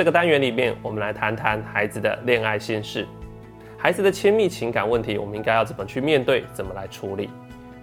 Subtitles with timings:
[0.00, 3.06] 这个单元里面，我们来谈谈孩子的恋爱心事，
[3.76, 7.28] 孩子的亲密情感问题，我们应该要怎么去面对，怎么来处理？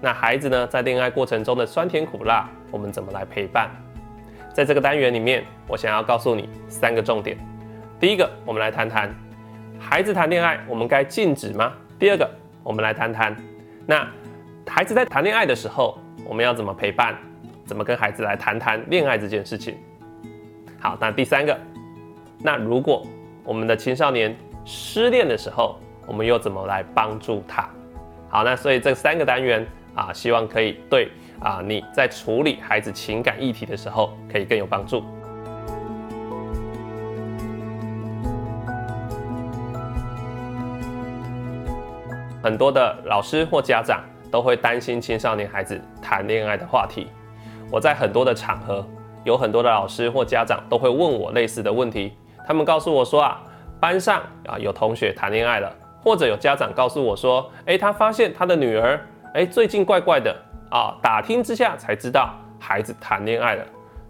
[0.02, 3.70] 那孩子呢，在恋爱过程中的酸甜苦辣，我们怎么来陪伴？
[4.52, 7.38] 在这个单元里面，我想要告诉你三个重点。
[8.00, 9.16] 第一个，我们来谈谈
[9.77, 11.72] 孩子谈恋爱，我们该禁止吗？
[11.99, 12.27] 第二个，
[12.63, 13.38] 我们来谈谈
[13.86, 14.08] 那
[14.66, 17.16] 孩子在谈恋爱的时候，我们要怎么陪伴？
[17.63, 19.77] 怎么跟孩子来谈谈恋爱这件事情？
[20.80, 21.55] 好，那第三个，
[22.40, 23.05] 那如果
[23.44, 27.68] 我们的青少年失恋的时候，我们又怎么来帮助他？
[28.30, 31.09] 好，那所以这三个单元啊，希望可以对
[31.40, 35.04] 啊你在处理孩子情感议题的时候，可以更有帮助。
[42.44, 47.08] 很多的老师或家长都会担心青少年孩子谈恋爱的话题。
[47.72, 48.88] 我在很多的场合，
[49.26, 52.14] 有很多的老师或家长都会问我类似的问题。
[52.48, 53.42] 他们告诉我说啊，
[53.78, 55.70] 班上啊有同学谈恋爱了，
[56.02, 58.98] 或者有家长告诉我说，诶，他发现他的女儿，
[59.34, 60.34] 诶，最近怪怪的
[60.72, 63.66] 啊，打听之下才知道孩子谈恋爱了。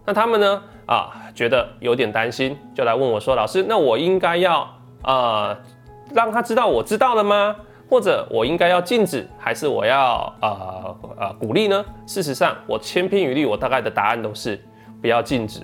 [0.06, 4.68] 那他们呢啊，觉得有点担心，就来问我说，老师，那我应该要
[5.02, 5.56] 呃
[6.14, 7.56] 让他知道我知道了吗？
[7.90, 11.84] 或者我应该要禁止，还是我要呃呃鼓励呢？
[12.06, 14.62] 事实上，我千篇一律，我大概的答案都是
[15.02, 15.60] 不要禁止。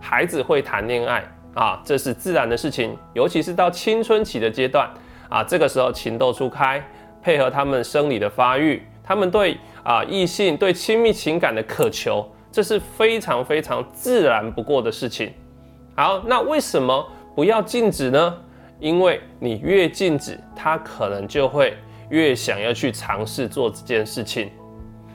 [0.00, 1.24] 孩子会谈恋爱
[1.56, 4.88] 啊，这是自然的事情，尤其是到青春期的阶段
[5.30, 6.86] 啊，这个时候情窦初开，
[7.22, 15.32] 配合他们生理的发育，他们对啊异性对亲密情感的渴求，这是非常非常自然不过的事情。
[15.94, 18.36] 好，那为什么不要禁止呢？
[18.78, 21.74] 因为你越禁止，他可能就会
[22.10, 24.50] 越想要去尝试做这件事情。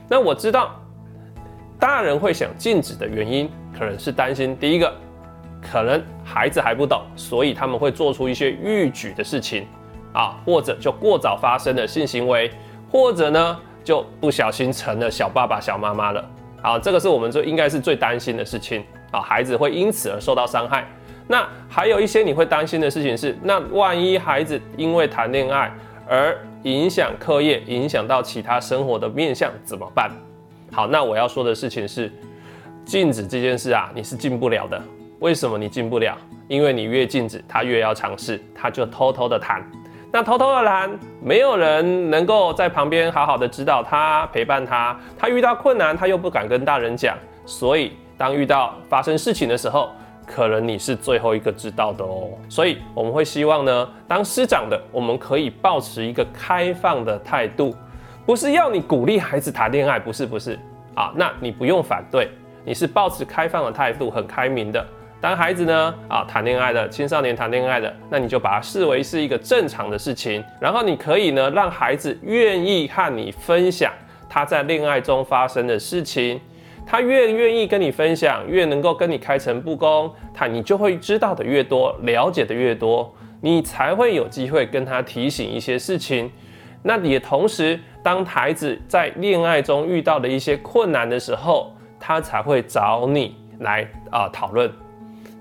[0.08, 0.74] 那我知道，
[1.78, 4.92] 大人会想禁止的原因，可能是担心第一个，
[5.62, 9.66] 可能孩子还不懂，所以他们会做出一些逾矩的事情
[10.12, 12.50] 啊，或者就过早发生的性行为，
[12.90, 16.30] 或者呢就不小心成了小爸爸、小妈妈了。
[16.60, 20.86] 好，这个是我们最应该是最担心的事情啊，孩子会因此而受到伤害。
[21.28, 25.72] 那还有一些你会担心的事情是，那万一孩子因为谈恋爱
[26.08, 30.10] 而影响课业，影响到其他生活的面向怎么办？
[30.72, 32.12] 好，那我要说的事情是，
[32.84, 34.82] 禁止这件事啊，你是禁不了的。
[35.22, 36.18] 为什么你禁不了？
[36.48, 39.64] 因为你越禁止，他越要尝试，他就偷偷的谈。
[40.10, 40.90] 那偷偷的谈，
[41.22, 44.98] 没有人能够在旁边好好的指导他，陪伴他。
[45.16, 47.16] 他遇到困难，他又不敢跟大人讲，
[47.46, 49.90] 所以当遇到发生事情的时候。
[50.24, 57.74] 可能你是最后一个知道的哦，所以我们会希望呢，当师长的，我们可以保持一个开放的态度，
[58.24, 60.56] 不是要你鼓励孩子谈恋爱，不是不是
[60.94, 62.30] 啊，那你不用反对，
[62.64, 64.86] 你是保持开放的态度，很开明的。
[65.22, 73.92] 当孩子呢啊谈恋爱的青少年谈恋爱的，那你就把它视为是一个正常的事情，然后你可以呢让孩子愿意和你分享
[74.28, 76.40] 他在恋爱中发生的事情。
[76.84, 86.28] 他越愿意跟你分享，越能够跟你开诚布公，他你就会知道的越多，了解的越多，你才会有机会跟他提醒一些事情。
[86.82, 94.68] 那也同时，当孩子在恋爱中遇到的一些困难的时候，他才会找你来啊讨论。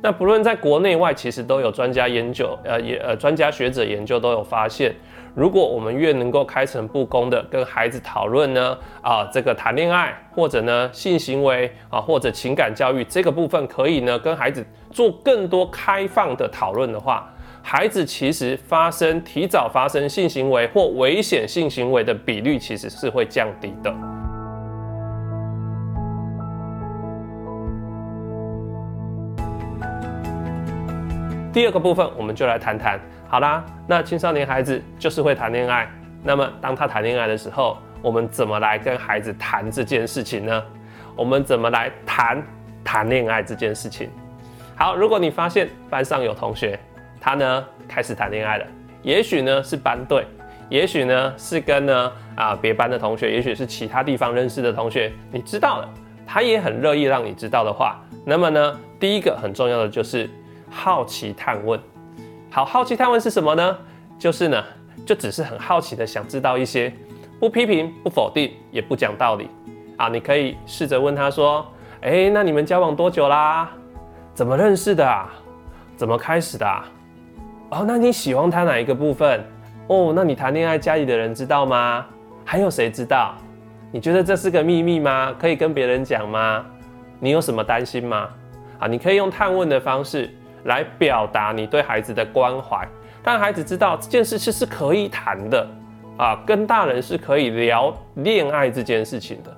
[0.04, 4.94] 那不论在国内外，其实都有专家研究，呃也呃专家学者研究都有发现。
[5.36, 24.21] 如果我们越能够开诚布公的跟孩子讨论呢，啊，这个谈恋爱或者呢性行为啊或者情感教育这个部分，可以呢跟孩子做更多开放的讨论的话，孩子其实发生提早发生性行为或危险性行为的比率其实是会降低的。
[31.54, 32.98] 第二个部分，我们就来谈谈。
[33.28, 35.86] 好啦，那青少年孩子就是会谈恋爱。
[36.24, 40.64] 那么当他谈恋爱的时候，我们怎么来跟孩子谈这件事情呢？
[41.14, 42.42] 我们怎么来谈
[42.86, 44.10] 谈恋爱这件事情？
[44.78, 46.80] 好，如果你发现班上有同学，
[47.20, 48.66] 他呢开始谈恋爱了，
[49.02, 50.26] 也许呢是班队，
[50.70, 55.90] 也许呢是跟呢啊别班的同学，也许是其他地方认识的同学，你知道了，
[56.26, 60.30] 他也很乐意让你知道的话，那么呢第一个很重要的就是
[60.72, 61.80] 好奇探问。
[62.50, 63.78] 好好奇探问是什么呢？
[64.18, 64.64] 就是呢，
[65.06, 66.92] 就只是很好奇的想知道一些，
[67.40, 69.50] 不批评、不否定，也不讲道理
[69.98, 70.08] 啊。
[70.08, 71.66] 你可以试着问他说
[72.02, 73.70] ：“哎，那你们交往多久啦？
[74.34, 75.30] 怎么认识的啊？
[75.96, 76.66] 怎么开始的？
[77.70, 79.44] 哦，那你喜欢他哪一个部分？
[79.88, 82.06] 哦，那你谈恋爱家里的人知道吗？
[82.44, 83.34] 还有谁知道？
[83.92, 85.34] 你觉得这是个秘密吗？
[85.40, 86.66] 可以跟别人讲吗？
[87.20, 88.30] 你有什么担心吗？
[88.80, 90.30] 啊，你可以用探问的方式。
[90.66, 92.88] 来表达你对孩子的关怀，
[93.24, 95.68] 让孩子知道这件事情是可以谈的
[96.18, 99.58] 啊，跟大人是可以聊恋爱这件事情的。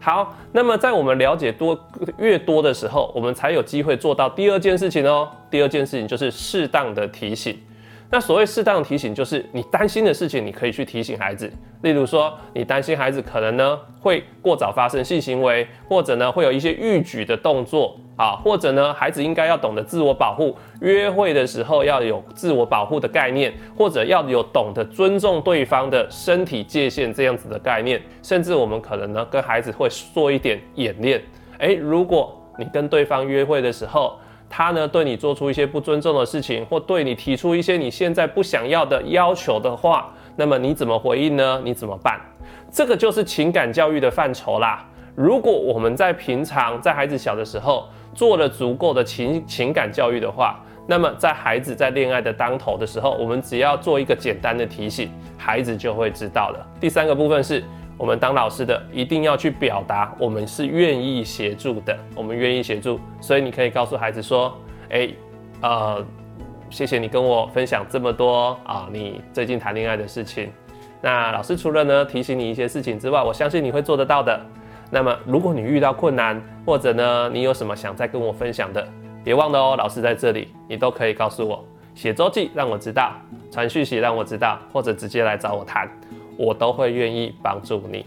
[0.00, 1.78] 好，那么在我们了解多
[2.18, 5.28] 越多的时候，我们才有机会做到第二件事情哦。
[5.50, 7.58] 第二件事情就是适当的提醒。
[8.10, 11.52] 那所谓适当提醒，就是你担心的事情，你可以去提醒孩子。
[11.82, 28.00] 例如说，你担心孩子可能呢会过早发生性行为，或者呢会有一些欲举的动作啊，或者呢孩子应该要懂得自我保护，约会的时候要有自我保护的概念，或者要有懂得尊重对方的身体界限这样子的概念。
[28.22, 31.22] 甚至我们可能呢跟孩子会做一点演练。
[31.58, 34.18] 诶，如果你跟对方约会的时候，
[34.50, 41.60] 他呢对你做出一些不尊重的事情，或对你提出一些你现在不想要的要求的话，那么你怎么回应呢？
[41.64, 42.20] 你怎么办？
[42.72, 44.84] 这个就是情感教育的范畴啦。
[45.14, 56.66] 如果我们在平常在孩子小的时候做了足够的情情感教育的话，那么在孩子在恋爱的当头的时候，我们只要做一个简单的提醒，孩子就会知道了。
[56.80, 57.62] 第三个部分是。
[57.98, 63.00] 我们当老师的一定要去表达，我们是愿意协助的，我们愿意协助。
[63.20, 64.56] 所以你可以告诉孩子说
[64.90, 65.10] ：“哎，
[65.60, 66.06] 呃，
[66.70, 70.48] 谢谢你跟我分享这么多啊，你最近谈恋爱的事情。
[71.02, 74.40] 那老师除了呢提醒你一些事情之外，我相信你会做得到的。
[74.90, 78.86] 那么如果你遇到困难，或者呢你有什么想再跟我分享的，
[79.24, 81.64] 别忘了哦，老师在这里，你都可以告诉我，
[81.96, 83.12] 写周记让我知道，
[83.50, 85.90] 传讯息让我知道，或者直接来找我谈。”
[86.38, 88.06] 我都会愿意帮助你。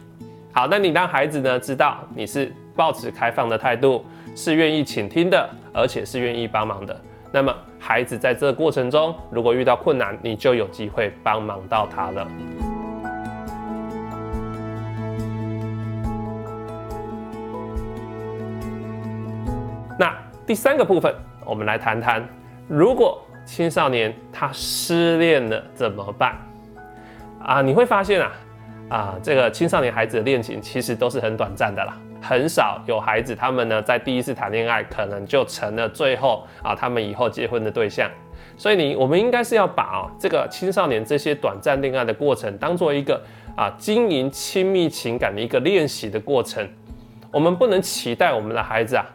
[0.53, 4.03] 好，那你让孩子呢知道你是抱持开放的态度，
[4.35, 6.99] 是愿意倾听的，而且是愿意帮忙的。
[7.33, 12.27] 那么孩子在这个过程中，如果遇到困难，你就有机会帮忙到他了。
[19.99, 21.13] 那第三个部分，
[21.45, 22.27] 我们来谈谈，
[22.67, 26.37] 如果青少年他失恋了怎么办？
[27.45, 28.31] 啊，你会发现啊，
[28.89, 38.09] 啊，这个青少年孩子的恋情其实都是很短暂的啦，很少有孩子他们呢在第一次谈恋爱可能就成了最后啊他们以后结婚的对象。
[38.57, 43.19] 所以你我们应该是要把啊这个青少年这些短暂恋爱的过程当做一个
[43.55, 46.67] 啊经营亲密情感的一个练习的过程。
[47.31, 49.05] 我们不能期待我们的孩子啊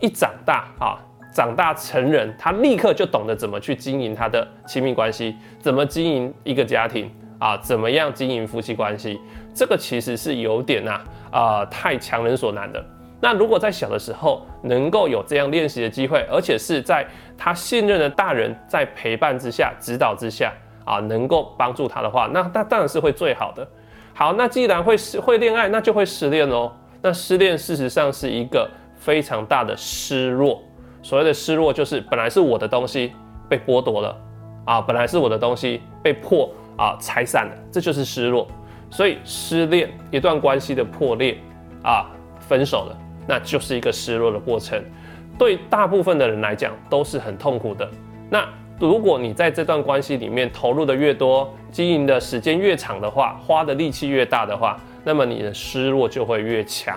[0.00, 0.98] 一长大啊
[1.32, 7.10] 长大成人，他立刻就懂得怎么去经营他的亲密关系，怎么经营一个家庭。
[7.38, 9.20] 啊，怎么样经营夫妻关系？
[9.54, 11.00] 这个其实是有点呐，
[11.30, 12.84] 啊，太强人所难的。
[13.20, 17.06] 那如果在小的时候能够有这样练习的机会，而且是在
[17.36, 20.52] 他信任的大人在陪伴之下、指导之下，
[20.84, 23.66] 啊，能够帮助他的话，那那当然是会最好的。
[24.12, 26.70] 好，那既然会失会恋爱，那就会失恋哦。
[27.00, 28.68] 那失恋事实上是一个
[28.98, 30.62] 非常大的失落。
[31.02, 33.12] 所谓的失落，就是本来是我的东西
[33.48, 34.16] 被剥夺了，
[34.66, 36.50] 啊，本来是我的东西被破。
[36.76, 38.46] 啊，拆散了，这就是失落。
[38.88, 41.36] 所以失恋一段关系的破裂
[41.82, 42.06] 啊，
[42.38, 42.96] 分手了，
[43.26, 44.80] 那就是一个失落的过程。
[45.36, 47.86] 对大部分的人来讲都是很痛苦的。
[48.30, 56.96] 那如果你在这段关系里面投入的越多，经营的时间越长的话，花的力气越大的话，那么你的失落就会越强。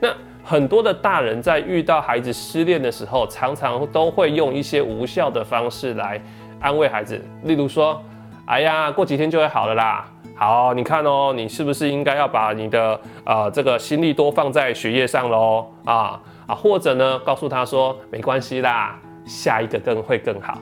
[0.00, 0.08] 那
[0.44, 6.22] 很多的大人在遇到孩子失恋的时候，常常都会用一些无效的方式来
[6.60, 8.00] 安慰孩子，例如说。
[8.46, 10.08] 哎呀，过几天就会好了啦。
[10.36, 15.66] 好，你看哦，你是不是应该要把你的呃这个心力多放在学业上喽？
[15.84, 20.58] 啊啊，或者呢，告诉他说没关系啦，下一个更会更好。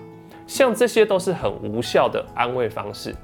[0.46, 3.14] 像这些都是很无效的安慰方式。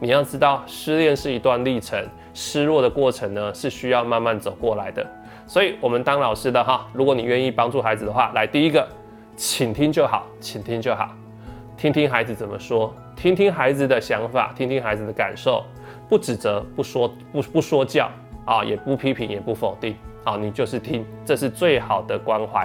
[0.00, 5.06] 你要知道，失恋是一段历程，失落的过程呢是需要慢慢走过来的。
[5.46, 8.86] 所以，我们当老师的哈，如果你愿意帮助孩子的话，来第一个，
[9.36, 11.10] 请听就好，请听就好，
[11.76, 12.92] 听听孩子怎么说。
[13.18, 15.64] 听听孩子的想法，听听孩子的感受，
[16.08, 18.08] 不指责，不说不不说教
[18.44, 22.64] 啊，也不批评，也不否定啊，你就是听，这是最好的关怀。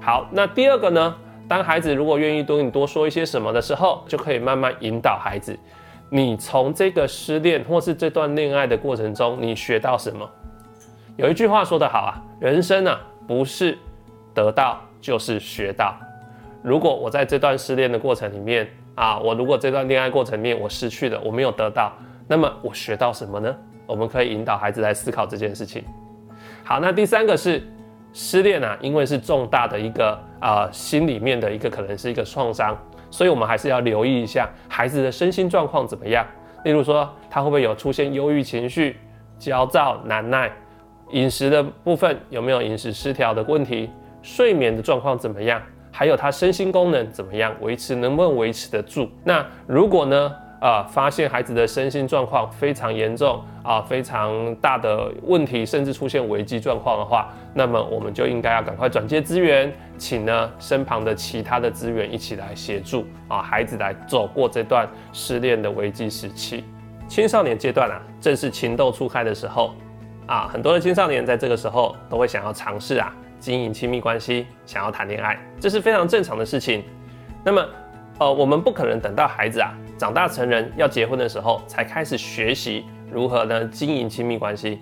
[0.00, 1.14] 好，那第二个呢？
[1.46, 5.56] 当孩子如果愿意多你多说一些什么的时候，就可以慢慢引导孩子。
[6.10, 10.28] 你从这个失恋或是这段恋爱的过程中，你学到什么？
[11.16, 13.78] 有一句话说得好啊，人生啊，不是
[14.34, 15.94] 得到就是学到。
[16.60, 21.92] 如果我在这段失恋的过程里面，啊，我如果这段恋爱过程面我失去了，我没有得到，
[22.26, 23.54] 那么我学到什么呢？
[23.86, 25.84] 我们可以引导孩子来思考这件事情。
[26.64, 27.62] 好，那第三个是
[28.12, 32.76] 失恋啊，因为是重大的一个啊心里面的一个可能是一个创伤，
[33.10, 36.26] 所以我们还是要留意一下孩子的身心状况怎么样。
[36.64, 38.96] 例如说，他会不会有出现忧郁情绪、
[39.38, 40.50] 焦躁难耐，
[41.10, 43.88] 饮食的部分有没有饮食失调的问题，
[44.22, 45.62] 睡眠的状况怎么样？
[45.96, 49.08] 还有他身心功能怎么样维持，能不能维持得住？
[49.24, 50.30] 那如果呢？
[50.58, 66.64] 啊，发现孩子的身心状况非常严重啊，非常大的问题，甚至出现危机状况的话，那么我们就应该要赶快转接资源，请呢身旁的其他的资源一起来协助啊，孩子来走过这段失恋的危机时期。
[67.06, 69.74] 青少年阶段啊，正是情窦初开的时候
[70.26, 76.82] 啊，很多的青少年在这个时候都会想要尝试啊经营亲密关系，想要谈恋爱，这是非常正常的事情。
[77.44, 77.64] 那么，
[78.18, 79.72] 呃，我们不可能等到孩子啊。
[79.98, 84.78] 长大成人要结婚的时候，才开始学习如何呢经营亲密关系。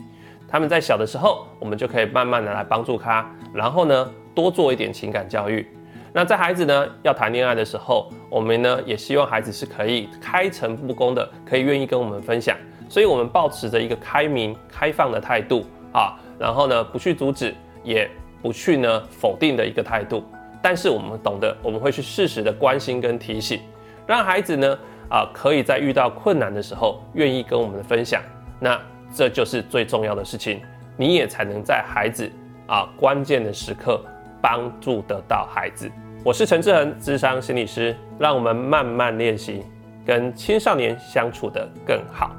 [0.49, 5.67] 他们在小的时候，我们就可以慢慢的来帮助他，然后呢多做一点情感教育。
[6.13, 12.57] 那在孩子呢要谈恋爱的时候，我们呢也希望孩子是可以开诚布公的，可以愿意跟我们分享。
[12.89, 18.09] 所以，我们保持着一个开明、开放的态度啊，然后呢不去阻止，也
[18.45, 20.23] 不去呢否定的一个态度。
[20.63, 23.59] 但是我们懂得，我们会去适时的关心跟提醒，
[24.07, 24.79] 让孩子呢。
[25.11, 28.23] 啊，可以在遇到困难的时候愿意跟我们分享，
[28.59, 28.81] 那
[29.15, 30.61] 这就是最重要的事情，
[30.97, 32.29] 你也才能在孩子
[32.67, 34.01] 啊关键的时刻
[34.41, 35.93] 帮助得到孩子。
[36.25, 39.63] 我是陈志恒，智商心理师，让我们慢慢练习
[40.07, 42.35] 跟青少年相处的更好。